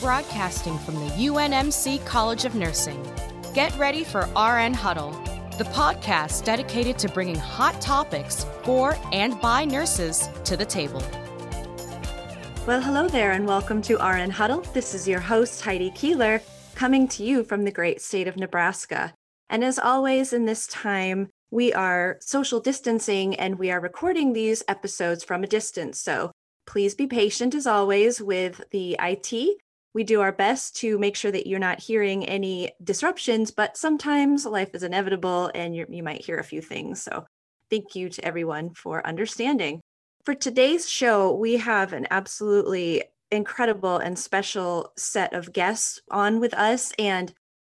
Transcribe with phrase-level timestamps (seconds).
[0.00, 3.00] broadcasting from the UNMC College of Nursing.
[3.54, 5.12] Get ready for RN Huddle,
[5.56, 11.02] the podcast dedicated to bringing hot topics for and by nurses to the table.
[12.66, 14.62] Well, hello there, and welcome to RN Huddle.
[14.72, 16.42] This is your host, Heidi Keeler,
[16.74, 19.14] coming to you from the great state of Nebraska.
[19.48, 24.64] And as always, in this time, we are social distancing and we are recording these
[24.66, 26.00] episodes from a distance.
[26.00, 26.32] So
[26.66, 29.60] please be patient as always with the IT
[29.94, 34.44] we do our best to make sure that you're not hearing any disruptions, but sometimes
[34.44, 37.00] life is inevitable and you might hear a few things.
[37.00, 37.24] So
[37.70, 39.80] thank you to everyone for understanding.
[40.24, 46.54] For today's show, we have an absolutely incredible and special set of guests on with
[46.54, 46.92] us.
[46.98, 47.32] And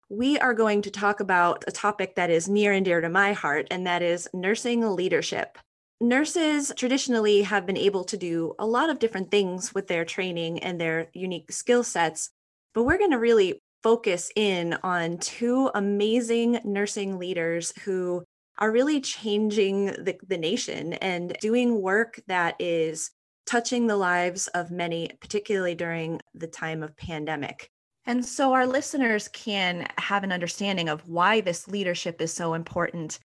[0.08, 3.32] we are going to talk about a topic that is near and dear to my
[3.32, 5.58] heart, and that is nursing leadership
[6.00, 10.60] nurses traditionally have been able to do a lot of different things with their training
[10.60, 12.30] and their unique skill sets,
[12.74, 18.24] but we're going to really focus in on two amazing nursing leaders who
[18.58, 23.10] are really changing the, the nation and doing work that is
[23.46, 27.70] touching the lives of many, particularly during the time of pandemic.
[28.04, 33.18] And so our listeners can have an understanding of why this leadership is so important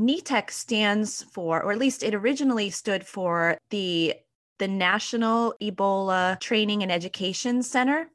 [0.00, 4.14] NETEC stands for, or at least it originally stood for the
[4.58, 8.10] the National Ebola Training and Education Center.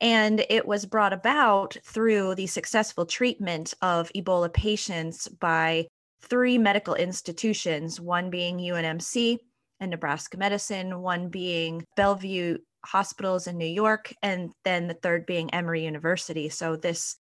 [0.00, 5.88] And it was brought about through the successful treatment of Ebola patients by
[6.22, 9.38] three medical institutions, one being UNMC
[9.80, 15.52] and Nebraska Medicine, one being Bellevue Hospitals in New York, and then the third being
[15.52, 16.48] Emory University.
[16.48, 17.16] So this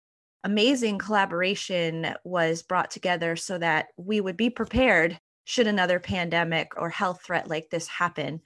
[0.44, 6.88] amazing collaboration was brought together so that we would be prepared should another pandemic or
[6.88, 8.40] health threat like this happen.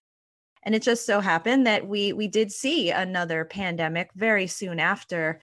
[0.63, 5.41] And it just so happened that we we did see another pandemic very soon after,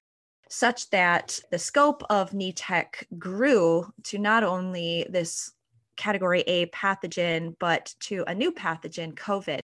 [0.50, 5.52] such that the scope of NETEC grew to not only this
[5.96, 9.60] category A pathogen, but to a new pathogen, COVID.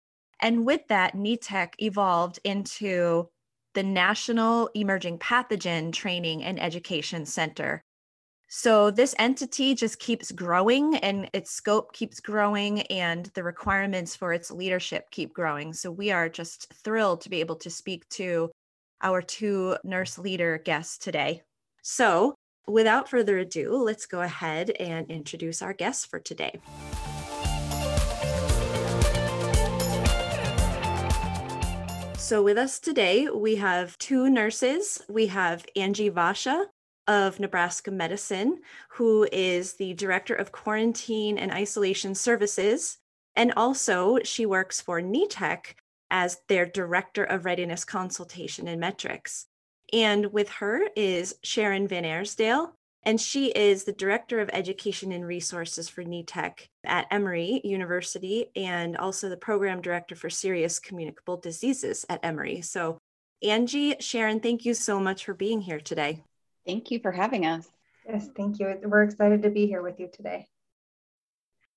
[0.42, 3.30] And with that, NETEC evolved into
[3.76, 7.82] the National Emerging Pathogen Training and Education Center.
[8.48, 14.34] So this entity just keeps growing and its scope keeps growing and the requirements for
[14.34, 15.74] its leadership keep growing.
[15.74, 18.50] So we are just thrilled to be able to speak to
[19.02, 21.42] our two nurse leader guests today.
[21.82, 22.34] So
[22.68, 26.60] without further ado, let's go ahead and introduce our guests for today.
[32.26, 35.00] So, with us today, we have two nurses.
[35.08, 36.66] We have Angie Vasa
[37.08, 42.98] of Nebraska Medicine, who is the Director of Quarantine and Isolation Services.
[43.36, 45.76] And also, she works for NETEC
[46.10, 49.46] as their Director of Readiness Consultation and Metrics.
[49.94, 52.75] And with her is Sharon Vanairsdale,
[53.06, 58.98] and she is the Director of Education and Resources for NETEC at Emory University and
[58.98, 62.62] also the Program Director for Serious Communicable Diseases at Emory.
[62.62, 62.98] So,
[63.44, 66.24] Angie, Sharon, thank you so much for being here today.
[66.66, 67.70] Thank you for having us.
[68.10, 68.76] Yes, thank you.
[68.84, 70.48] We're excited to be here with you today.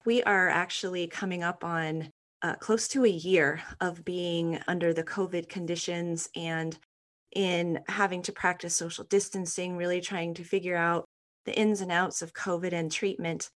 [0.07, 2.11] We are actually coming up on
[2.41, 6.79] uh, close to a year of being under the COVID conditions and
[7.35, 11.05] in having to practice social distancing, really trying to figure out
[11.49, 13.49] the ins and outs of COVID and treatment.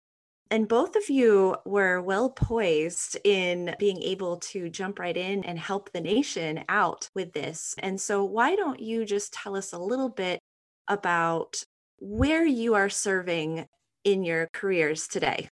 [0.50, 5.58] And both of you were well poised in being able to jump right in and
[5.58, 7.75] help the nation out with this.
[7.78, 10.41] And so, why don't you just tell us a little bit
[10.88, 11.62] about
[11.98, 13.66] where you are serving
[14.04, 15.50] in your careers today?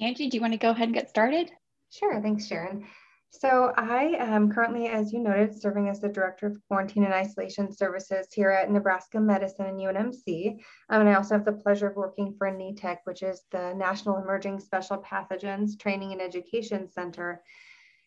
[0.00, 1.50] Angie, do you want to go ahead and get started?
[1.90, 2.20] Sure.
[2.22, 2.86] Thanks, Sharon.
[3.30, 7.70] So I am currently, as you noted, serving as the Director of Quarantine and Isolation
[7.70, 10.52] Services here at Nebraska Medicine and UNMC.
[10.88, 14.16] Um, and I also have the pleasure of working for NETEC, which is the National
[14.16, 17.42] Emerging Special Pathogens Training and Education Center.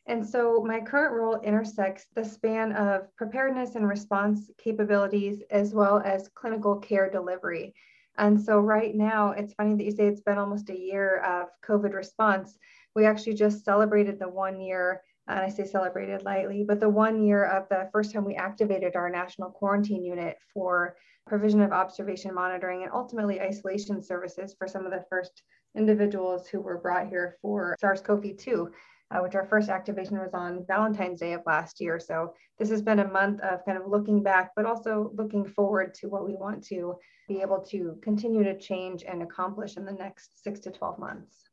[0.08, 6.02] And so my current role intersects the span of preparedness and response capabilities as well
[6.04, 7.76] as clinical care delivery.
[8.18, 11.50] And so right now, it's funny that you say it's been almost a year of
[11.64, 12.58] COVID response.
[12.96, 17.24] We actually just celebrated the one year and I say celebrated lightly, but the one
[17.24, 20.96] year of the first time we activated our national quarantine unit for
[21.28, 25.44] provision of observation monitoring and ultimately isolation services for some of the first
[25.78, 28.72] individuals who were brought here for SARS CoV 2.
[29.12, 32.00] Uh, which our first activation was on Valentine's Day of last year.
[32.00, 35.96] So this has been a month of kind of looking back, but also looking forward
[35.96, 36.96] to what we want to
[37.28, 41.49] be able to continue to change and accomplish in the next six to 12 months.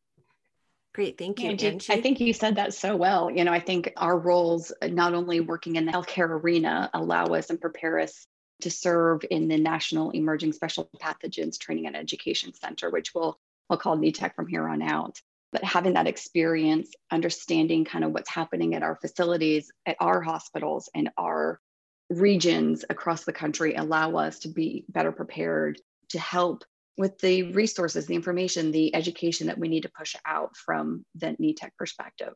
[0.97, 1.93] Great, thank you, Angie, Angie.
[1.93, 3.31] I think you said that so well.
[3.31, 7.27] You know, I think our roles, uh, not only working in the healthcare arena, allow
[7.27, 8.27] us and prepare us
[8.63, 13.39] to serve in the National Emerging Special Pathogens Training and Education Center, which we'll,
[13.69, 15.21] we'll call NETEC from here on out.
[15.53, 20.89] But having that experience, understanding kind of what's happening at our facilities, at our hospitals,
[20.95, 21.61] and our
[22.09, 25.79] regions across the country allow us to be better prepared
[26.09, 26.65] to help
[26.97, 31.37] with the resources, the information, the education that we need to push out from the
[31.41, 32.35] NETEC perspective.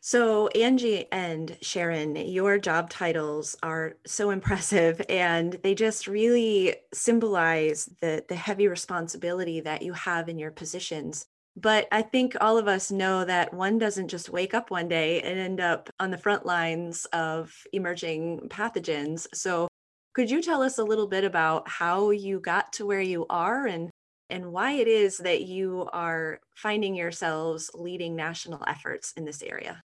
[0.00, 7.88] So, Angie and Sharon, your job titles are so impressive and they just really symbolize
[8.00, 11.26] the, the heavy responsibility that you have in your positions.
[11.56, 15.22] But I think all of us know that one doesn't just wake up one day
[15.22, 19.26] and end up on the front lines of emerging pathogens.
[19.34, 19.66] So,
[20.16, 23.66] could you tell us a little bit about how you got to where you are
[23.66, 23.90] and
[24.30, 29.82] and why it is that you are finding yourselves leading national efforts in this area?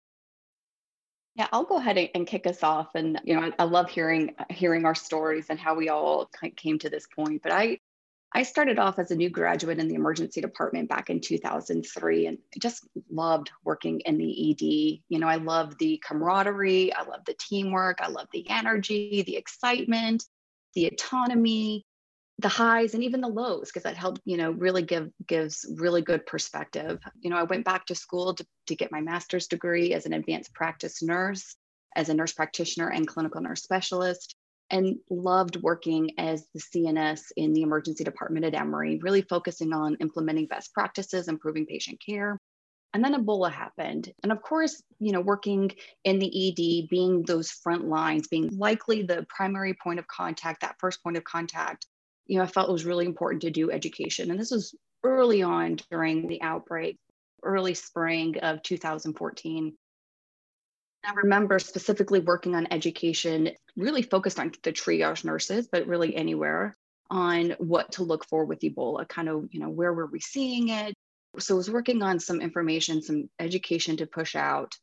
[1.34, 2.90] Yeah, I'll go ahead and kick us off.
[2.94, 6.78] And you know, I, I love hearing hearing our stories and how we all came
[6.78, 7.42] to this point.
[7.42, 7.80] But I
[8.32, 12.38] I started off as a new graduate in the emergency department back in 2003 and
[12.60, 15.00] just loved working in the ED.
[15.08, 19.36] You know, I love the camaraderie, I love the teamwork, I love the energy, the
[19.36, 20.24] excitement,
[20.74, 21.84] the autonomy,
[22.38, 26.00] the highs and even the lows because that helped, you know, really give gives really
[26.00, 27.00] good perspective.
[27.20, 30.12] You know, I went back to school to, to get my master's degree as an
[30.12, 31.56] advanced practice nurse,
[31.96, 34.36] as a nurse practitioner and clinical nurse specialist
[34.70, 39.96] and loved working as the CNS in the emergency department at Emory, really focusing on
[40.00, 42.38] implementing best practices, improving patient care.
[42.92, 44.12] And then Ebola happened.
[44.22, 45.70] And of course, you know, working
[46.04, 50.76] in the ED, being those front lines, being likely the primary point of contact, that
[50.78, 51.86] first point of contact,
[52.26, 54.30] you know, I felt it was really important to do education.
[54.30, 54.74] And this was
[55.04, 56.98] early on during the outbreak,
[57.42, 59.76] early spring of 2014.
[61.04, 66.76] I remember specifically working on education, really focused on the triage nurses, but really anywhere
[67.10, 70.68] on what to look for with Ebola, kind of, you know, where were we seeing
[70.68, 70.94] it?
[71.38, 74.74] So I was working on some information, some education to push out.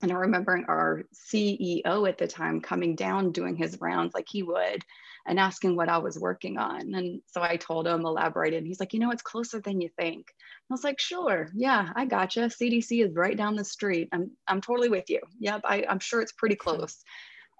[0.00, 4.42] And I remember our CEO at the time coming down, doing his rounds like he
[4.44, 4.84] would,
[5.26, 6.94] and asking what I was working on.
[6.94, 8.64] And so I told him, elaborated.
[8.64, 10.26] He's like, you know, it's closer than you think.
[10.28, 12.40] I was like, sure, yeah, I gotcha.
[12.40, 14.08] CDC is right down the street.
[14.12, 15.20] I'm, I'm totally with you.
[15.40, 17.02] Yep, I, I'm sure it's pretty close.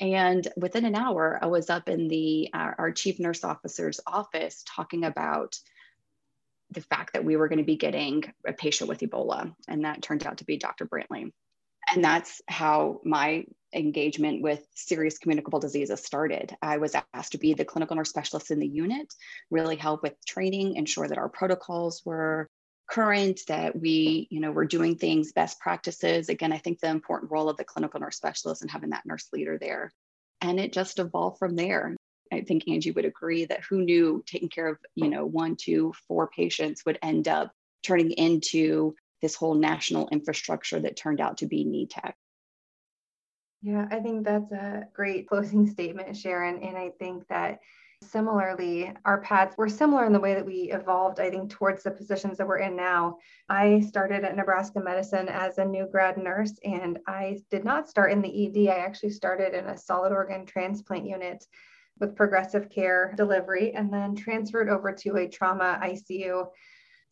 [0.01, 4.65] And within an hour, I was up in the our, our chief nurse officer's office
[4.65, 5.57] talking about
[6.71, 10.03] the fact that we were going to be getting a patient with Ebola, and that
[10.03, 10.87] turned out to be Dr.
[10.87, 11.33] Brantly.
[11.95, 13.45] And that's how my
[13.75, 16.55] engagement with serious communicable diseases started.
[16.63, 19.13] I was asked to be the clinical nurse specialist in the unit,
[19.51, 22.49] really help with training, ensure that our protocols were
[22.91, 26.29] current, that we, you know, were doing things best practices.
[26.29, 29.29] Again, I think the important role of the clinical nurse specialist and having that nurse
[29.33, 29.93] leader there.
[30.41, 31.97] And it just evolved from there.
[32.33, 35.93] I think Angie would agree that who knew taking care of, you know, one, two,
[36.07, 37.53] four patients would end up
[37.83, 42.13] turning into this whole national infrastructure that turned out to be NETEC.
[43.63, 46.63] Yeah, I think that's a great closing statement, Sharon.
[46.63, 47.61] And I think that
[48.03, 51.91] similarly, our paths were similar in the way that we evolved, I think, towards the
[51.91, 53.19] positions that we're in now.
[53.49, 58.13] I started at Nebraska Medicine as a new grad nurse, and I did not start
[58.13, 58.71] in the ED.
[58.71, 61.45] I actually started in a solid organ transplant unit
[61.99, 66.47] with progressive care delivery and then transferred over to a trauma ICU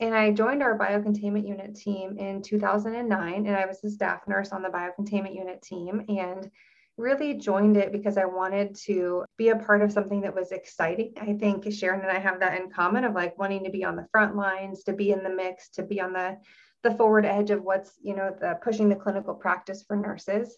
[0.00, 4.52] and I joined our biocontainment unit team in 2009, and I was the staff nurse
[4.52, 6.04] on the biocontainment unit team.
[6.08, 6.50] And
[6.98, 11.12] really joined it because I wanted to be a part of something that was exciting.
[11.20, 13.96] I think Sharon and I have that in common of like wanting to be on
[13.96, 16.38] the front lines, to be in the mix, to be on the
[16.82, 20.56] the forward edge of what's, you know, the pushing the clinical practice for nurses.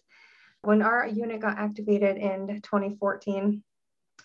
[0.61, 3.63] When our unit got activated in 2014,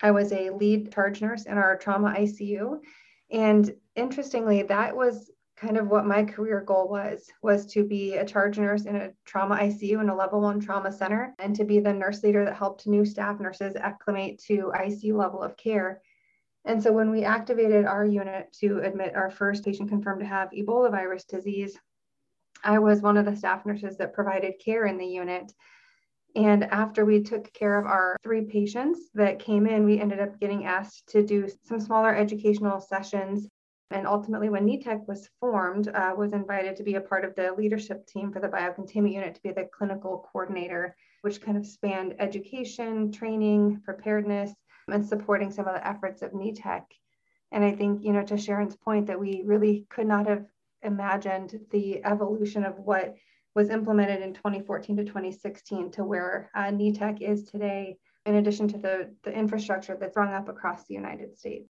[0.03, 2.81] I was a lead charge nurse in our trauma ICU
[3.35, 8.25] and interestingly, that was kind of what my career goal was was to be a
[8.25, 11.81] charge nurse in a trauma ICU in a level 1 trauma center and to be
[11.81, 16.01] the nurse leader that helped new staff nurses acclimate to ICU level of care.
[16.65, 20.51] And so when we activated our unit to admit our first patient confirmed to have
[20.51, 21.77] Ebola virus disease,
[22.63, 25.53] I was one of the staff nurses that provided care in the unit.
[26.37, 30.41] And after we took care of our three patients that came in, we ended up
[30.41, 33.49] getting asked to do some smaller educational sessions.
[33.91, 37.53] And ultimately, when NETEC was formed, uh, was invited to be a part of the
[37.53, 42.17] leadership team for the biocontainment unit to be the clinical coordinator, which kind of spanned
[42.19, 44.53] education, training, preparedness,
[44.89, 46.83] and supporting some of the efforts of NETEC.
[47.53, 50.47] And I think, you know, to Sharon's point, that we really could not have
[50.83, 53.15] imagined the evolution of what
[53.55, 57.97] was implemented in 2014 to 2016 to where uh, NETEC is today,
[58.27, 61.69] in addition to the, the infrastructure that's sprung up across the United States.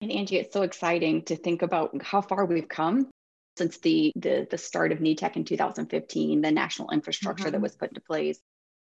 [0.00, 3.08] And Angie, it's so exciting to think about how far we've come
[3.56, 7.52] since the the, the start of NETEC in 2015, the national infrastructure mm-hmm.
[7.52, 8.38] that was put into place,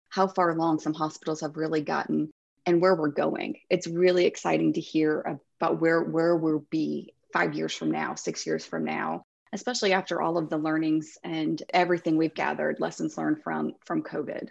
[0.09, 2.31] how far along some hospitals have really gotten
[2.67, 3.57] and where we're going.
[3.71, 8.47] It's really exciting to hear about where where we'll be five years from now, six
[8.47, 13.43] years from now, especially after all of the learnings and everything we've gathered, lessons learned
[13.43, 14.49] from from COVID.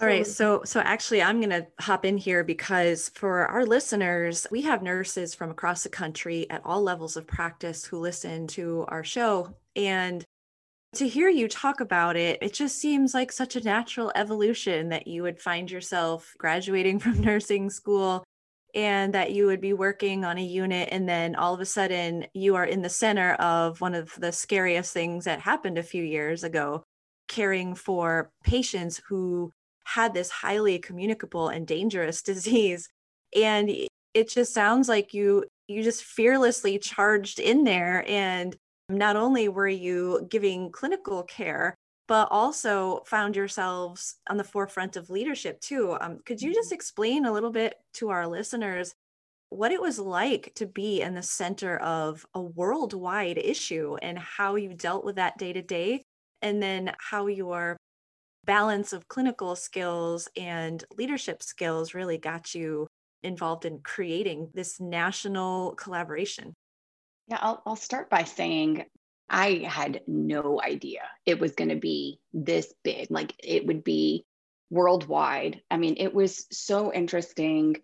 [0.00, 4.44] All right, so so actually I'm going to hop in here because for our listeners,
[4.50, 8.84] we have nurses from across the country at all levels of practice who listen to
[8.88, 10.24] our show and
[10.96, 15.06] to hear you talk about it, it just seems like such a natural evolution that
[15.06, 18.24] you would find yourself graduating from nursing school
[18.74, 22.26] and that you would be working on a unit and then all of a sudden
[22.34, 26.02] you are in the center of one of the scariest things that happened a few
[26.02, 26.84] years ago
[27.28, 29.52] caring for patients who
[29.84, 32.88] had this highly communicable and dangerous disease.
[33.34, 33.70] And
[34.14, 38.54] it just sounds like you you just fearlessly charged in there and
[38.90, 41.74] not only were you giving clinical care
[42.06, 45.96] but also found yourselves on the forefront of leadership too.
[46.00, 46.74] Um, could you just mm-hmm.
[46.74, 48.94] explain a little bit to our listeners
[49.50, 54.56] what it was like to be in the center of a worldwide issue and how
[54.56, 56.02] you dealt with that day to day,
[56.42, 57.76] and then how your
[58.44, 62.86] balance of clinical skills and leadership skills really got you
[63.22, 66.52] involved in creating this national collaboration?
[67.28, 68.84] Yeah, I'll, I'll start by saying
[69.28, 73.08] I had no idea it was going to be this big.
[73.10, 74.26] Like it would be
[74.70, 75.62] worldwide.
[75.70, 77.76] I mean, it was so interesting.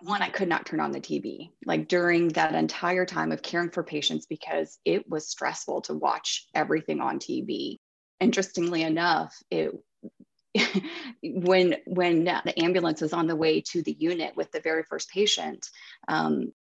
[0.00, 3.70] One, I could not turn on the TV like during that entire time of caring
[3.70, 7.78] for patients because it was stressful to watch everything on TV.
[8.20, 9.72] Interestingly enough, it
[11.22, 15.10] when when the ambulance was on the way to the unit with the very first
[15.10, 15.68] patient,
[16.06, 16.52] um,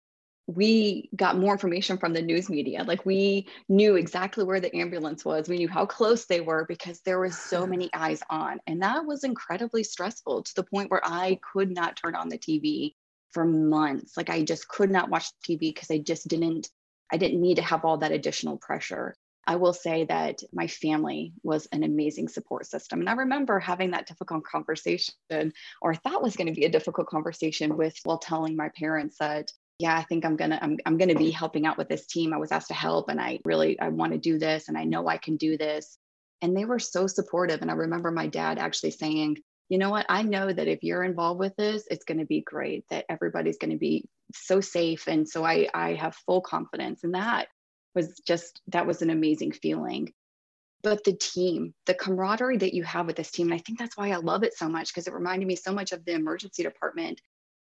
[0.47, 2.85] we got more information from the news media.
[2.85, 5.49] Like we knew exactly where the ambulance was.
[5.49, 8.61] We knew how close they were because there was so many eyes on.
[8.67, 12.39] And that was incredibly stressful to the point where I could not turn on the
[12.39, 12.95] TV
[13.31, 14.17] for months.
[14.17, 16.69] Like I just could not watch TV because I just didn't
[17.13, 19.15] I didn't need to have all that additional pressure.
[19.47, 23.01] I will say that my family was an amazing support system.
[23.01, 25.15] And I remember having that difficult conversation,
[25.83, 29.17] or I thought was going to be a difficult conversation with while telling my parents
[29.19, 32.33] that yeah i think i'm gonna I'm, I'm gonna be helping out with this team.
[32.33, 34.85] I was asked to help and i really i want to do this and i
[34.85, 35.99] know i can do this.
[36.41, 37.63] And they were so supportive.
[37.63, 39.39] And i remember my dad actually saying
[39.69, 40.05] you know what?
[40.11, 43.59] I know that if you're involved with this it's going to be great that everybody's
[43.59, 45.07] going to be so safe.
[45.09, 47.05] And so i i have full confidence.
[47.05, 47.49] And that
[47.95, 50.13] was just that was an amazing feeling.
[50.83, 53.97] But the team the camaraderie that you have with this team and i think that's
[53.97, 56.65] why i love it so much because it reminded me so much of the emergency
[56.65, 57.21] department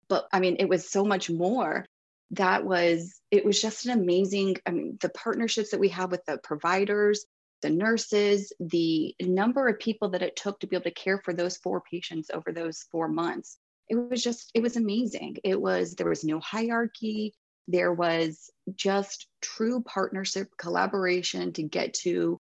[0.08, 1.86] but I mean, it was so much more.
[2.32, 6.24] That was, it was just an amazing, I mean, the partnerships that we have with
[6.26, 7.24] the providers,
[7.62, 11.32] the nurses, the number of people that it took to be able to care for
[11.32, 13.58] those four patients over those four months.
[13.88, 15.38] It was just, it was amazing.
[15.42, 17.34] It was, there was no hierarchy.
[17.66, 22.38] There was just true partnership, collaboration to get to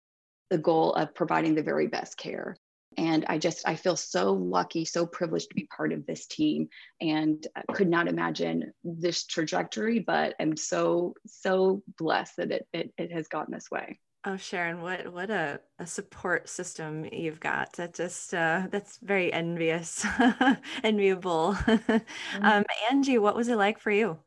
[0.51, 2.55] the goal of providing the very best care
[2.97, 6.67] and i just i feel so lucky so privileged to be part of this team
[6.99, 13.11] and could not imagine this trajectory but i'm so so blessed that it, it, it
[13.11, 17.73] has gotten this way Oh, Sharon, what what a, a support system you've got.
[17.73, 20.05] That just uh, that's very envious,
[20.83, 21.57] enviable.
[21.65, 22.45] Mm-hmm.
[22.45, 24.19] um, Angie, what was it like for you?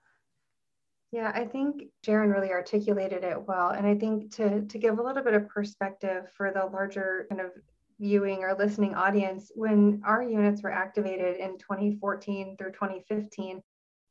[1.12, 5.02] Yeah, I think Sharon really articulated it well, and I think to to give a
[5.02, 7.52] little bit of perspective for the larger kind of
[8.00, 13.62] viewing or listening audience, when our units were activated in 2014 through 2015,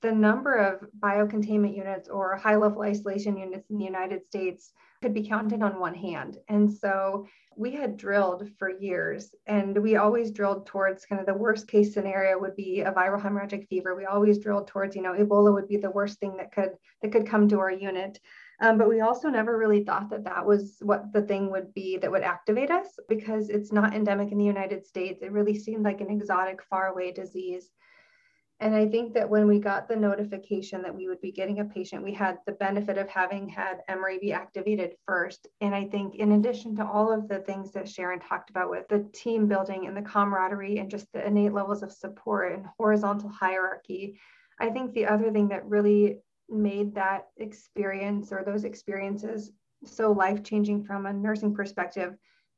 [0.01, 5.13] the number of biocontainment units or high level isolation units in the United States could
[5.13, 6.37] be counted on one hand.
[6.49, 7.25] And so
[7.55, 11.93] we had drilled for years and we always drilled towards kind of the worst case
[11.93, 13.95] scenario would be a viral hemorrhagic fever.
[13.95, 16.71] We always drilled towards, you know, Ebola would be the worst thing that could
[17.01, 18.19] that could come to our unit.
[18.63, 21.97] Um, but we also never really thought that that was what the thing would be
[21.97, 25.21] that would activate us because it's not endemic in the United States.
[25.21, 27.69] It really seemed like an exotic, faraway disease.
[28.61, 31.65] And I think that when we got the notification that we would be getting a
[31.65, 35.45] patient, we had the benefit of having had Emory be activated first.
[35.59, 38.87] And I think, in addition to all of the things that Sharon talked about with
[38.87, 43.27] the team building and the camaraderie and just the innate levels of support and horizontal
[43.27, 44.21] hierarchy,
[44.57, 46.19] I think the other thing that really
[46.49, 49.51] made that experience or those experiences
[49.85, 52.15] so life changing from a nursing perspective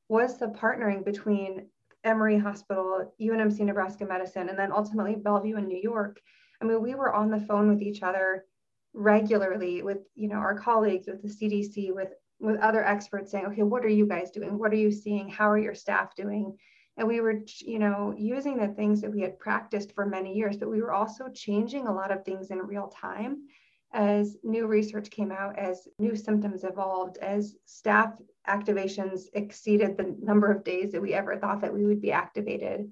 [0.10, 1.68] was the partnering between
[2.04, 6.20] Emory Hospital, UNMC Nebraska Medicine, and then ultimately Bellevue in New York.
[6.62, 8.46] I mean, we were on the phone with each other
[8.94, 13.62] regularly with you know our colleagues with the CDC with with other experts saying okay
[13.62, 14.58] what are you guys doing?
[14.58, 15.28] What are you seeing?
[15.28, 16.56] How are your staff doing?
[16.96, 20.56] And we were you know using the things that we had practiced for many years
[20.56, 23.48] but we were also changing a lot of things in real time
[23.96, 28.14] as new research came out as new symptoms evolved as staff
[28.48, 32.92] activations exceeded the number of days that we ever thought that we would be activated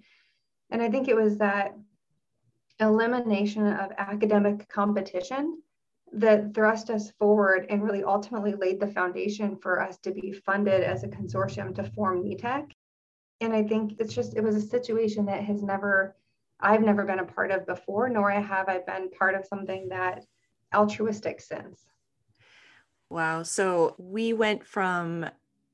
[0.71, 1.75] and i think it was that
[2.79, 5.61] elimination of academic competition
[6.13, 10.83] that thrust us forward and really ultimately laid the foundation for us to be funded
[10.83, 12.71] as a consortium to form NETEC.
[13.41, 16.15] And I think it's just, it was a situation that has never,
[16.59, 20.23] I've never been a part of before, nor have I been part of something that
[20.73, 21.85] altruistic sense.
[23.09, 23.43] Wow.
[23.43, 25.25] So we went from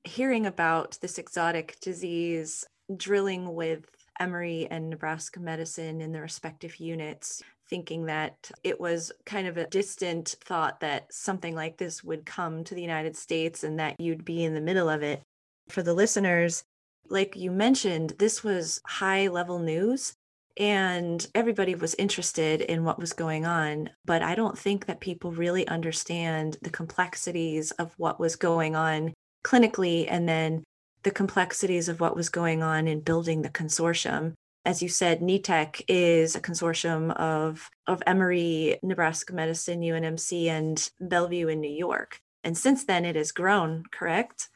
[0.03, 2.65] hearing about this exotic disease,
[2.96, 3.86] drilling with
[4.20, 9.68] Emory and Nebraska medicine in the respective units, thinking that it was kind of a
[9.68, 14.25] distant thought that something like this would come to the United States and that you'd
[14.25, 15.22] be in the middle of it.
[15.70, 16.63] For the listeners,
[17.10, 20.15] like you mentioned, this was high level news
[20.58, 23.89] and everybody was interested in what was going on.
[24.06, 29.13] But I don't think that people really understand the complexities of what was going on
[29.44, 30.63] clinically and then
[31.03, 34.34] the complexities of what was going on in building the consortium
[34.65, 41.48] as you said, NETEC is a consortium of, of Emory, Nebraska Medicine, UNMC, and Bellevue
[41.48, 42.20] in New York.
[42.44, 44.50] And since then, it has grown, correct?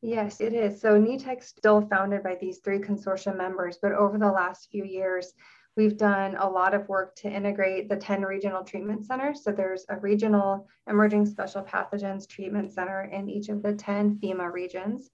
[0.00, 0.80] Yes, it is.
[0.80, 5.32] So NETEC's still founded by these three consortium members, but over the last few years,
[5.76, 9.42] we've done a lot of work to integrate the 10 regional treatment centers.
[9.42, 14.52] So there's a regional emerging special pathogens treatment center in each of the 10 FEMA
[14.52, 15.10] regions.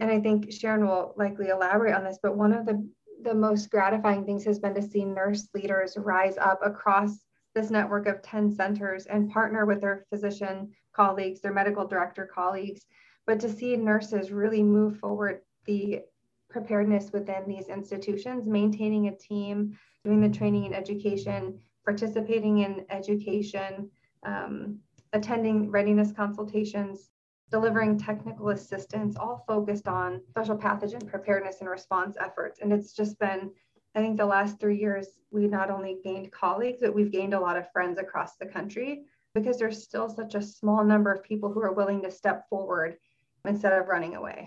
[0.00, 2.88] And I think Sharon will likely elaborate on this, but one of the
[3.22, 7.24] the most gratifying things has been to see nurse leaders rise up across
[7.54, 12.84] this network of 10 centers and partner with their physician colleagues, their medical director colleagues,
[13.26, 16.02] but to see nurses really move forward the
[16.50, 23.90] preparedness within these institutions, maintaining a team, doing the training and education, participating in education,
[24.24, 24.78] um,
[25.12, 27.10] attending readiness consultations,
[27.50, 32.60] delivering technical assistance, all focused on special pathogen preparedness and response efforts.
[32.60, 33.50] And it's just been,
[33.94, 37.40] I think the last three years, we not only gained colleagues, but we've gained a
[37.40, 41.52] lot of friends across the country because there's still such a small number of people
[41.52, 42.96] who are willing to step forward
[43.44, 44.46] instead of running away.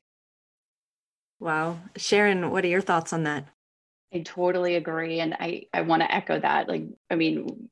[1.39, 1.79] Wow.
[1.95, 3.47] Sharon, what are your thoughts on that?
[4.13, 5.19] I totally agree.
[5.19, 6.67] And I, I want to echo that.
[6.67, 7.69] Like, I mean,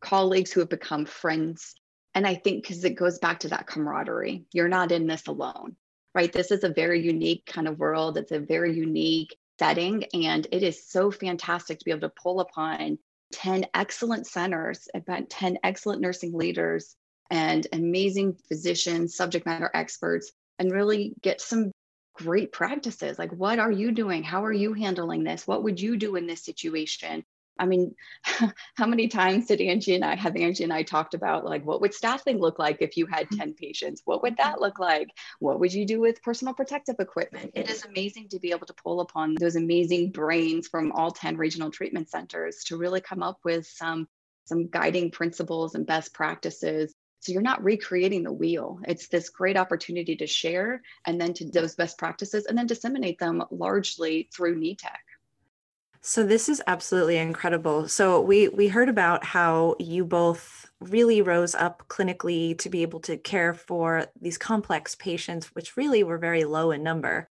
[0.00, 1.74] colleagues who have become friends
[2.14, 5.76] and I think because it goes back to that camaraderie, you're not in this alone,
[6.14, 6.32] right?
[6.32, 8.16] This is a very unique kind of world.
[8.16, 10.04] It's a very unique setting.
[10.14, 12.98] And it is so fantastic to be able to pull upon
[13.32, 16.94] 10 excellent centers, about 10 excellent nursing leaders
[17.30, 21.72] and amazing physicians, subject matter experts, and really get some
[22.14, 23.18] great practices.
[23.18, 24.22] Like, what are you doing?
[24.22, 25.46] How are you handling this?
[25.46, 27.24] What would you do in this situation?
[27.58, 27.94] I mean,
[28.76, 31.80] how many times did Angie and I have Angie and I talked about like what
[31.80, 33.38] would staffing look like if you had mm-hmm.
[33.38, 34.02] 10 patients?
[34.04, 35.08] What would that look like?
[35.38, 37.52] What would you do with personal protective equipment?
[37.54, 41.36] It is amazing to be able to pull upon those amazing brains from all 10
[41.36, 44.08] regional treatment centers to really come up with some
[44.46, 46.94] some guiding principles and best practices.
[47.24, 48.80] So you're not recreating the wheel.
[48.86, 53.18] It's this great opportunity to share and then to those best practices and then disseminate
[53.18, 54.90] them largely through NETEC.
[56.02, 57.88] So this is absolutely incredible.
[57.88, 63.00] So we we heard about how you both really rose up clinically to be able
[63.00, 67.30] to care for these complex patients which really were very low in number.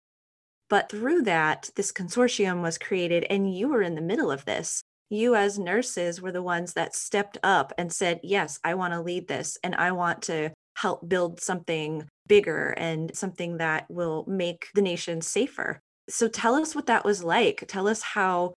[0.70, 4.81] But through that this consortium was created and you were in the middle of this.
[5.12, 9.00] You as nurses were the ones that stepped up and said, "Yes, I want to
[9.02, 14.68] lead this and I want to help build something bigger and something that will make
[14.74, 17.64] the nation safer." So tell us what that was like.
[17.68, 18.54] Tell us how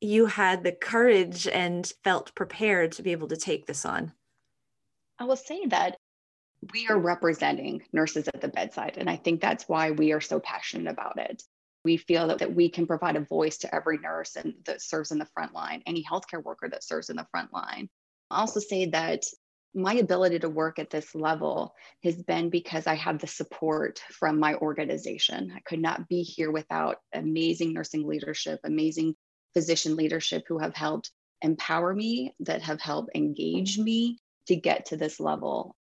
[0.00, 4.12] you had the courage and felt prepared to be able to take this on?
[5.20, 5.96] I will say that
[6.72, 8.98] we are representing nurses at the bedside.
[8.98, 11.44] And I think that's why we are so passionate about it.
[11.84, 15.10] We feel that, that we can provide a voice to every nurse and that serves
[15.10, 17.88] in the front line, any healthcare worker that serves in the front line.
[18.30, 19.24] I also say that
[19.74, 24.38] my ability to work at this level has been because I have the support from
[24.38, 25.52] my organization.
[25.56, 29.14] I could not be here without amazing nursing leadership, amazing
[29.54, 34.96] physician leadership who have helped empower me, that have helped engage me to get to
[34.96, 35.74] this level.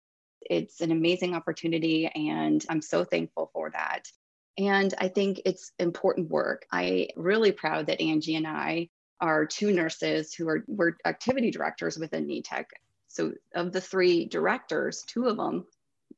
[0.42, 4.04] it's an amazing opportunity, and I'm so thankful for that.
[4.58, 6.66] And I think it's important work.
[6.72, 8.88] I really proud that Angie and I
[9.20, 12.64] are two nurses who are we're activity directors within NETEC.
[13.06, 15.64] So of the three directors, two of them,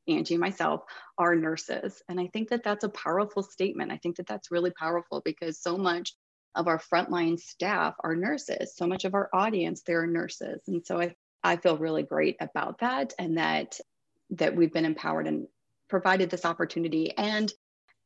[0.08, 0.82] Angie and myself,
[1.18, 2.02] are nurses.
[2.08, 3.92] And I think that that's a powerful statement.
[3.92, 6.14] I think that that's really powerful because so much
[6.54, 8.74] of our frontline staff are nurses.
[8.74, 10.62] So much of our audience, they're nurses.
[10.66, 13.78] And so I, I feel really great about that and that
[14.30, 15.46] that we've been empowered and
[15.88, 17.52] provided this opportunity and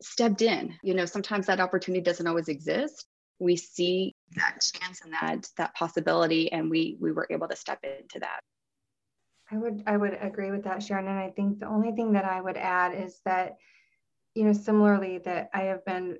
[0.04, 0.74] stepped in.
[0.82, 3.06] You know, sometimes that opportunity doesn't always exist.
[3.38, 7.78] We see that chance and that that possibility and we we were able to step
[7.82, 8.40] into that.
[9.50, 11.08] I would I would agree with that, Sharon.
[11.08, 13.56] And I think the only thing that I would add is that,
[14.34, 16.18] you know, similarly that I have been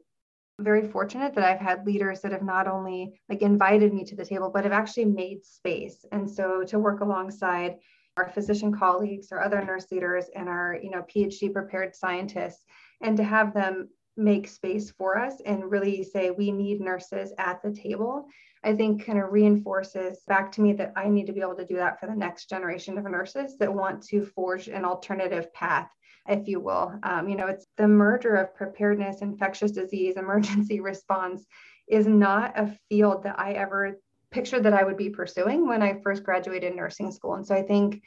[0.60, 4.24] very fortunate that I've had leaders that have not only like invited me to the
[4.24, 6.04] table, but have actually made space.
[6.12, 7.76] And so to work alongside
[8.16, 12.64] our physician colleagues or other nurse leaders and our, you know, PhD prepared scientists,
[13.02, 17.60] and to have them make space for us and really say we need nurses at
[17.64, 18.28] the table
[18.62, 21.66] i think kind of reinforces back to me that i need to be able to
[21.66, 25.90] do that for the next generation of nurses that want to forge an alternative path
[26.28, 26.98] if you will.
[27.02, 31.44] Um, you know, it's the merger of preparedness, infectious disease, emergency response
[31.88, 33.98] is not a field that I ever
[34.34, 37.34] pictured that I would be pursuing when I first graduated nursing school.
[37.34, 38.02] And so I think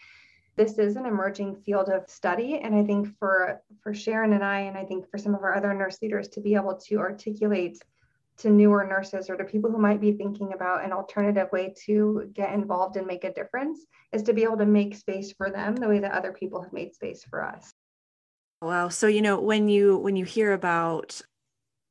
[0.58, 2.60] this is an emerging field of study.
[2.62, 5.56] And I think for for Sharon and I, and I think for some of our
[5.56, 7.82] other nurse leaders to be able to articulate
[8.40, 12.30] to newer nurses or to people who might be thinking about an alternative way to
[12.34, 13.80] get involved and make a difference
[14.12, 16.74] is to be able to make space for them the way that other people have
[16.74, 17.74] made space for us.
[18.62, 18.90] Wow.
[18.90, 21.22] So, you know, when you when you hear about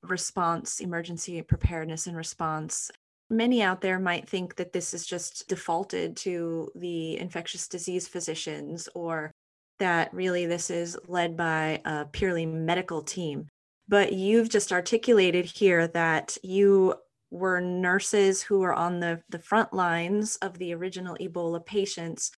[0.03, 2.90] response, emergency preparedness and response,
[3.28, 8.88] many out there might think that this is just defaulted to the infectious disease physicians
[8.94, 9.32] or
[9.78, 13.46] that really this is led by a purely medical team.
[13.88, 16.94] But you've just articulated here that you
[17.30, 22.30] were nurses who were on the, the front lines of the original Ebola patients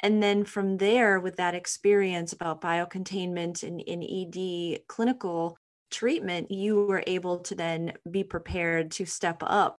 [0.00, 5.56] and then from there, with that experience about biocontainment and in ED clinical
[5.90, 9.76] treatment, you were able to then be prepared to step up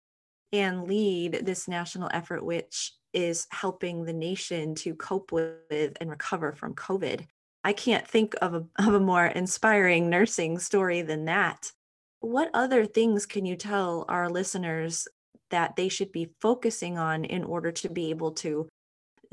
[0.52, 6.52] and lead this national effort, which is helping the nation to cope with and recover
[6.52, 7.26] from COVID.
[7.64, 11.72] I can't think of a, of a more inspiring nursing story than that.
[12.20, 15.06] What other things can you tell our listeners
[15.50, 18.68] that they should be focusing on in order to be able to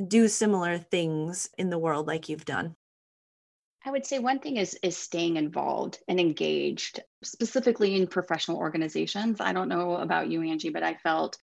[0.07, 2.75] do similar things in the world like you've done?
[3.85, 9.41] I would say one thing is is staying involved and engaged, specifically in professional organizations.
[9.41, 11.37] I don't know about you, Angie, but I felt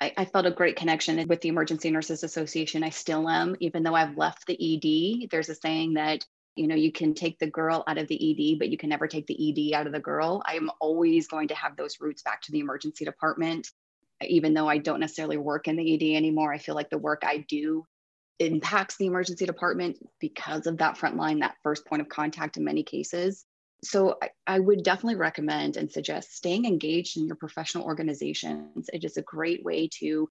[0.00, 2.82] I, I, felt a great connection with the Emergency Nurses Association.
[2.82, 5.30] I still am, even though I've left the ED.
[5.30, 6.24] There's a saying that
[6.56, 9.06] you know you can take the girl out of the ED, but you can never
[9.06, 10.42] take the ED out of the girl.
[10.46, 13.70] I'm always going to have those roots back to the emergency department
[14.22, 17.22] even though I don't necessarily work in the ED anymore, I feel like the work
[17.26, 17.84] I do
[18.38, 22.64] impacts the emergency department because of that front line, that first point of contact in
[22.64, 23.44] many cases.
[23.82, 28.88] So I, I, would definitely recommend and suggest staying engaged in your professional organizations.
[28.92, 30.28] It is a great way to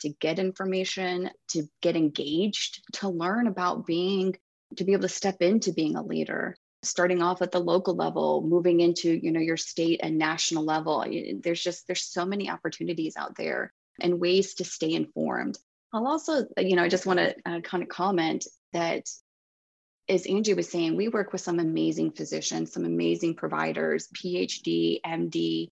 [0.00, 4.36] to get information, to get engaged, to learn about being,
[4.76, 8.42] to be able to step into being a leader starting off at the local level
[8.46, 11.04] moving into you know your state and national level
[11.42, 15.58] there's just there's so many opportunities out there and ways to stay informed
[15.96, 19.04] i'll also you know i just want to uh, kind of comment that
[20.08, 25.68] as angie was saying we work with some amazing physicians some amazing providers phd md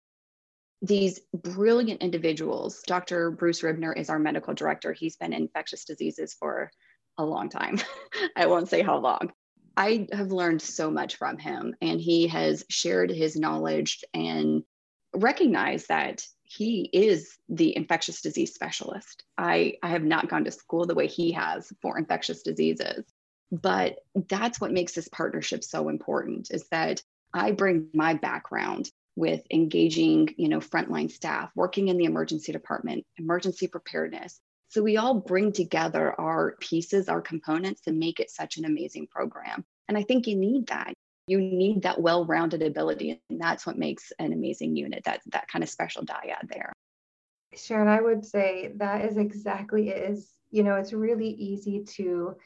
[0.82, 4.92] these brilliant individuals dr bruce ribner is our medical director.
[4.92, 6.70] He's been in infectious diseases for
[7.18, 7.78] a long time.
[8.36, 9.32] I won't say how long.
[9.76, 14.62] I have learned so much from him, and he has shared his knowledge and
[15.14, 19.24] recognized that he is the infectious disease specialist.
[19.38, 23.04] I, I have not gone to school the way he has for infectious diseases,
[23.50, 23.96] but
[24.28, 30.34] that's what makes this partnership so important is that I bring my background with engaging,
[30.36, 34.40] you know, frontline staff, working in the emergency department, emergency preparedness,
[34.74, 39.06] so we all bring together our pieces, our components to make it such an amazing
[39.06, 39.64] program.
[39.86, 40.94] And I think you need that.
[41.26, 43.22] You need that well-rounded ability.
[43.30, 46.72] And that's what makes an amazing unit, that that kind of special dyad there.
[47.54, 52.36] Sharon, I would say that is exactly is, you know, it's really easy to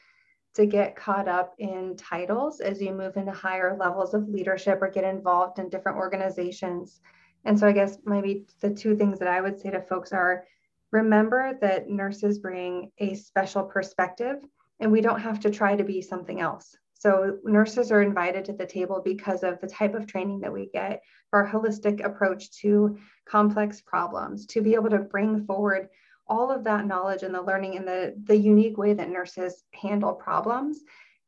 [0.55, 4.89] to get caught up in titles as you move into higher levels of leadership or
[4.89, 7.01] get involved in different organizations.
[7.45, 10.45] And so I guess maybe the two things that I would say to folks are
[10.91, 14.37] remember that nurses bring a special perspective
[14.79, 16.75] and we don't have to try to be something else.
[16.99, 20.69] So nurses are invited to the table because of the type of training that we
[20.73, 25.87] get for our holistic approach to complex problems, to be able to bring forward
[26.27, 30.13] all of that knowledge and the learning in the, the unique way that nurses handle
[30.13, 30.81] problems.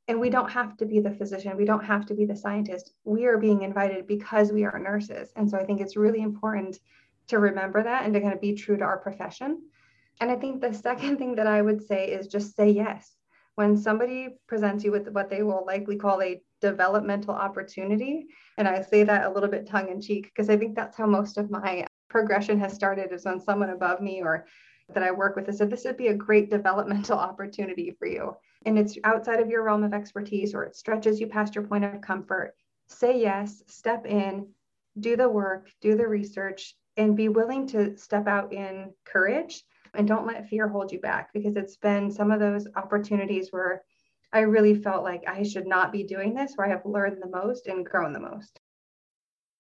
[0.10, 2.92] And we don't have to be the physician, we don't have to be the scientist.
[3.06, 5.32] We are being invited because we are nurses.
[5.38, 6.80] And so I think it's really important
[7.30, 9.62] to remember that and to kind of be true to our profession.
[10.20, 13.16] And I think the second thing that I would say is just say yes
[13.56, 18.82] when somebody presents you with what they will likely call a developmental opportunity, and I
[18.82, 21.52] say that a little bit tongue in cheek because I think that's how most of
[21.52, 24.46] my progression has started is when someone above me or
[24.94, 28.36] that I work with has said, This would be a great developmental opportunity for you.
[28.66, 31.84] And it's outside of your realm of expertise or it stretches you past your point
[31.84, 32.54] of comfort.
[32.88, 34.48] Say yes, step in,
[35.00, 40.08] do the work, do the research, and be willing to step out in courage and
[40.08, 43.84] don't let fear hold you back because it's been some of those opportunities where
[44.34, 47.30] I really felt like I should not be doing this, where I have learned the
[47.30, 48.60] most and grown the most.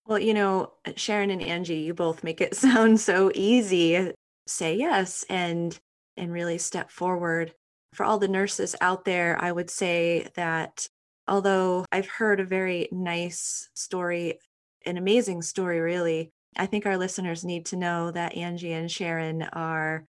[0.05, 4.11] Well, you know, Sharon and Angie, you both make it sound so easy.
[4.47, 5.77] Say yes and
[6.17, 7.53] and really step forward.
[7.93, 10.87] For all the nurses out there, I would say that
[11.27, 14.39] although I've heard a very nice story,
[14.85, 19.43] an amazing story really, I think our listeners need to know that Angie and Sharon
[19.43, 20.05] are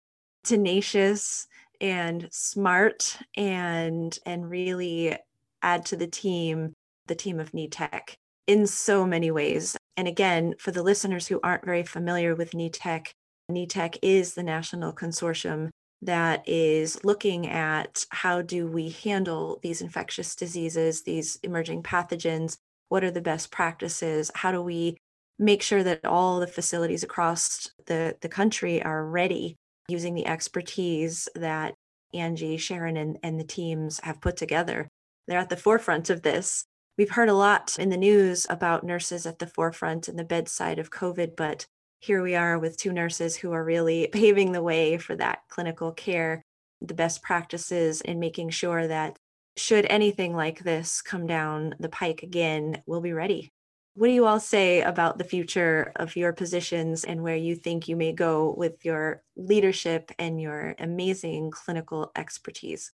[0.44, 1.46] tenacious
[1.80, 5.16] and smart and and really
[5.62, 6.72] add to the team
[7.06, 8.14] the team of NETEC
[8.46, 9.76] in so many ways.
[9.96, 13.08] And again, for the listeners who aren't very familiar with NETEC,
[13.50, 15.70] NETEC is the national consortium
[16.02, 22.56] that is looking at how do we handle these infectious diseases, these emerging pathogens,
[22.88, 24.96] what are the best practices, how do we
[25.38, 29.56] make sure that all the facilities across the, the country are ready
[29.90, 31.74] using the expertise that
[32.14, 34.88] Angie, Sharon, and, and the teams have put together.
[35.26, 36.64] They're at the forefront of this.
[36.98, 40.78] We've heard a lot in the news about nurses at the forefront and the bedside
[40.78, 41.64] of COVID, but
[42.00, 45.92] here we are with two nurses who are really paving the way for that clinical
[45.92, 46.42] care,
[46.80, 49.16] the best practices, and making sure that
[49.56, 53.50] should anything like this come down the pike again, we'll be ready.
[53.94, 57.88] What do you all say about the future of your positions and where you think
[57.88, 62.92] you may go with your leadership and your amazing clinical expertise?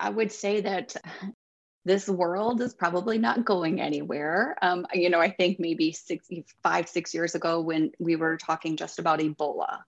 [0.00, 0.96] I would say that
[1.84, 4.56] this world is probably not going anywhere.
[4.62, 6.28] Um, you know, I think maybe six,
[6.62, 9.80] five, six years ago when we were talking just about Ebola,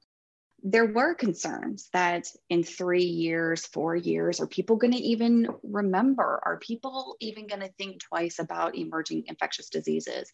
[0.66, 6.40] there were concerns that in three years, four years, are people going to even remember?
[6.42, 10.32] Are people even going to think twice about emerging infectious diseases?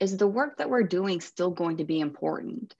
[0.00, 2.74] Is the work that we're doing still going to be important?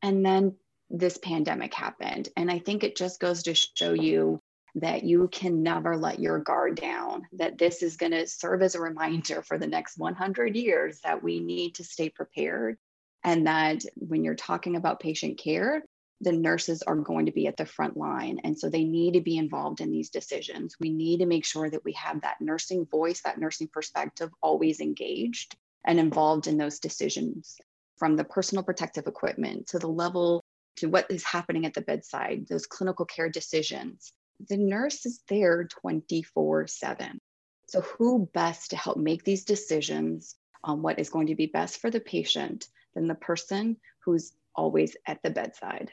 [0.00, 0.56] And then
[0.88, 2.30] this pandemic happened.
[2.34, 4.40] And I think it just goes to show you
[4.76, 8.74] that you can never let your guard down, that this is going to serve as
[8.74, 12.78] a reminder for the next 100 years that we need to stay prepared.
[13.22, 15.82] And that when you're talking about patient care,
[16.20, 18.40] the nurses are going to be at the front line.
[18.42, 20.74] And so they need to be involved in these decisions.
[20.80, 24.80] We need to make sure that we have that nursing voice, that nursing perspective always
[24.80, 27.56] engaged and involved in those decisions
[27.96, 30.42] from the personal protective equipment to the level
[30.76, 34.12] to what is happening at the bedside, those clinical care decisions.
[34.48, 37.18] The nurse is there 24 7.
[37.66, 41.80] So, who best to help make these decisions on what is going to be best
[41.80, 45.92] for the patient than the person who's always at the bedside?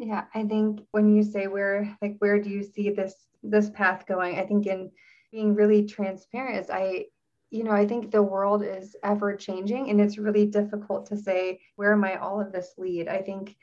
[0.00, 4.06] Yeah, I think when you say where, like, where do you see this this path
[4.06, 4.38] going?
[4.38, 4.90] I think in
[5.30, 7.04] being really transparent is I,
[7.50, 11.60] you know, I think the world is ever changing, and it's really difficult to say
[11.76, 13.08] where might all of this lead.
[13.08, 13.54] I think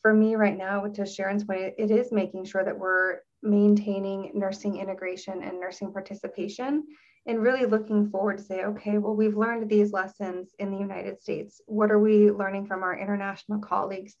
[0.00, 4.78] for me right now, to Sharon's point, it is making sure that we're maintaining nursing
[4.78, 6.84] integration and nursing participation
[7.26, 11.20] and really looking forward to say, okay, well, we've learned these lessons in the United
[11.20, 11.60] States.
[11.66, 14.16] What are we learning from our international colleagues?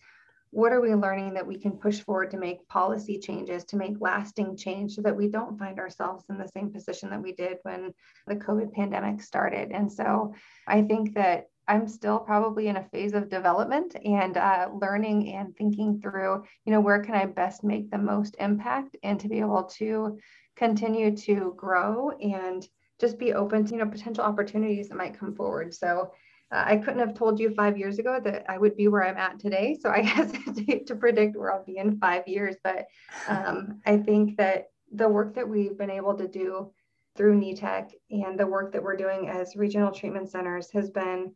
[0.56, 4.00] What are we learning that we can push forward to make policy changes, to make
[4.00, 7.58] lasting change so that we don't find ourselves in the same position that we did
[7.64, 7.92] when
[8.26, 9.70] the COVID pandemic started?
[9.70, 10.32] And so
[10.66, 15.54] I think that I'm still probably in a phase of development and uh, learning and
[15.54, 19.40] thinking through, you know, where can I best make the most impact and to be
[19.40, 20.18] able to
[20.56, 22.66] continue to grow and
[22.98, 25.74] just be open to, you know, potential opportunities that might come forward.
[25.74, 26.12] So
[26.52, 29.16] uh, I couldn't have told you five years ago that I would be where I'm
[29.16, 29.76] at today.
[29.80, 32.56] So I hesitate to predict where I'll be in five years.
[32.62, 32.86] But
[33.28, 36.72] um, I think that the work that we've been able to do
[37.16, 41.32] through NETEC and the work that we're doing as regional treatment centers has been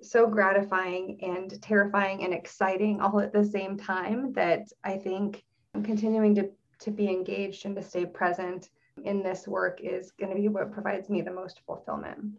[0.00, 5.42] so gratifying and terrifying and exciting all at the same time that I think
[5.82, 6.50] continuing to,
[6.80, 8.68] to be engaged and to stay present
[9.04, 12.38] in this work is going to be what provides me the most fulfillment.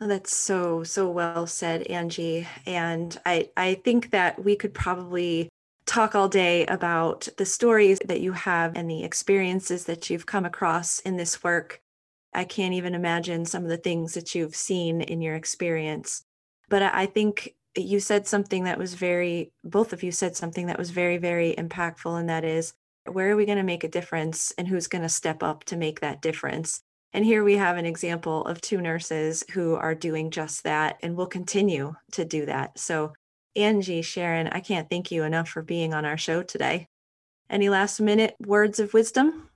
[0.00, 2.46] Oh, that's so so well said, Angie.
[2.66, 5.48] And I I think that we could probably
[5.86, 10.44] talk all day about the stories that you have and the experiences that you've come
[10.44, 11.80] across in this work.
[12.34, 16.24] I can't even imagine some of the things that you've seen in your experience.
[16.68, 20.78] But I think you said something that was very, both of you said something that
[20.78, 22.74] was very, very impactful, and that is
[23.10, 25.76] where are we going to make a difference and who's going to step up to
[25.76, 26.82] make that difference?
[27.16, 31.16] And here we have an example of two nurses who are doing just that and
[31.16, 32.78] will continue to do that.
[32.78, 33.14] So,
[33.56, 36.88] Angie, Sharon, I can't thank you enough for being on our show today.
[37.48, 39.48] Any last minute words of wisdom?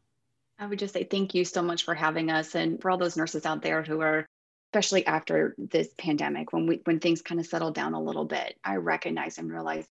[0.58, 3.18] I would just say thank you so much for having us and for all those
[3.18, 4.26] nurses out there who are
[4.72, 8.56] especially after this pandemic when we when things kind of settle down a little bit.
[8.64, 9.86] I recognize and realize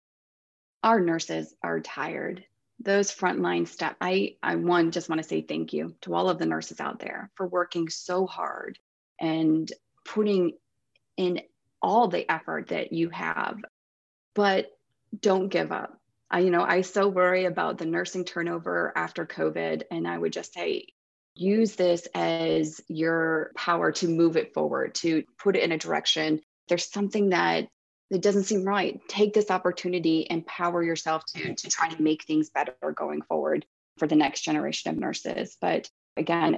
[0.84, 2.46] our nurses are tired.
[2.80, 6.38] Those frontline staff, I I one just want to say thank you to all of
[6.38, 8.78] the nurses out there for working so hard
[9.20, 9.72] and
[10.04, 10.54] putting
[11.18, 11.42] in
[11.82, 13.58] all the effort that you have.
[14.34, 14.72] But
[15.18, 16.00] don't give up.
[16.30, 19.84] I, you know, I so worry about the nursing turnover after COVID.
[19.92, 20.88] And I would just say,
[21.36, 26.42] use this as your power to move it forward, to put it in a direction.
[26.68, 27.68] There's something that
[28.16, 29.00] that doesn't seem right.
[29.08, 33.66] Take this opportunity, empower yourself to, to try to make things better going forward
[33.98, 35.58] for the next generation of nurses.
[35.60, 36.58] But again,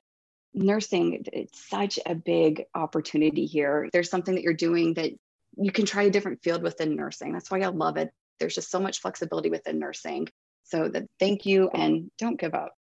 [0.54, 3.89] nursing, it's such a big opportunity here.
[3.91, 5.12] There's something that you're doing that
[5.58, 7.34] you can try a different field within nursing.
[7.34, 10.28] That's why I love it there's just so much flexibility within nursing.
[10.63, 12.74] So that thank you and don't give up.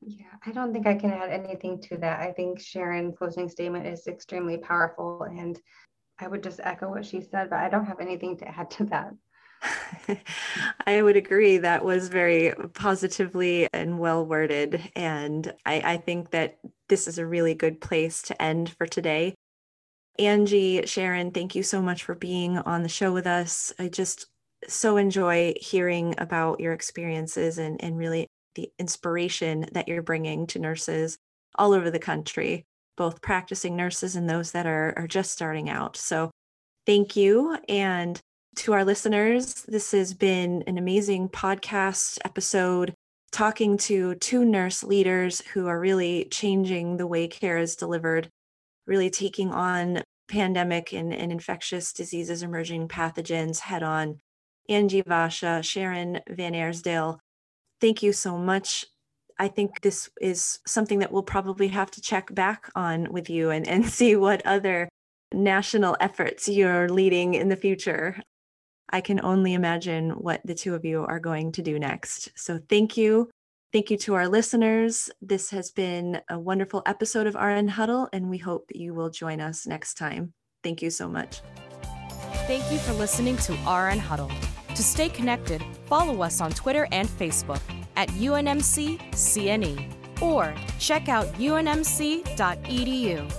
[0.00, 2.20] Yeah, I don't think I can add anything to that.
[2.20, 5.58] I think Sharon's closing statement is extremely powerful and
[6.22, 8.84] I would just echo what she said, but I don't have anything to add to
[8.84, 9.14] that.
[10.86, 11.58] I would agree.
[11.58, 14.90] That was very positively and well worded.
[14.96, 16.58] And I, I, think that
[16.88, 19.34] this is a really good place to end for today.
[20.18, 23.72] Angie, Sharon, thank you so much for being on the show with us.
[23.78, 24.26] I just
[24.68, 30.58] so enjoy hearing about your experiences and, and really the inspiration that you're bringing to
[30.58, 31.18] nurses
[31.54, 35.96] all over the country, both practicing nurses and those that are, are just starting out.
[35.96, 36.30] So
[36.86, 37.58] thank you.
[37.68, 38.20] And
[38.56, 42.94] to our listeners, this has been an amazing podcast episode
[43.30, 48.28] talking to two nurse leaders who are really changing the way care is delivered
[48.86, 54.20] really taking on pandemic and, and infectious diseases, emerging pathogens head on.
[54.68, 57.18] Angie Vasa, Sharon Vanairsdale,
[57.80, 58.84] thank you so much.
[59.38, 63.50] I think this is something that we'll probably have to check back on with you
[63.50, 64.88] and, and see what other
[65.32, 68.20] national efforts you're leading in the future.
[68.90, 72.30] I can only imagine what the two of you are going to do next.
[72.34, 73.30] So thank you
[73.72, 75.08] Thank you to our listeners.
[75.22, 79.08] This has been a wonderful episode of RN Huddle, and we hope that you will
[79.08, 80.34] join us next time.
[80.62, 81.40] Thank you so much.
[82.46, 84.30] Thank you for listening to RN Huddle.
[84.74, 87.62] To stay connected, follow us on Twitter and Facebook
[87.96, 92.24] at UNMC CNE or check out unmc.edu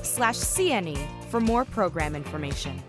[0.05, 0.97] slash CNE
[1.29, 2.81] for more program information.